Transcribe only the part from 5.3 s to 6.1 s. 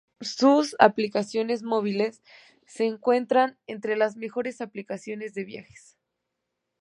de viajes.